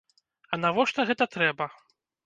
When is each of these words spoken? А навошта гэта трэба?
А 0.51 0.59
навошта 0.63 1.07
гэта 1.13 1.31
трэба? 1.39 1.65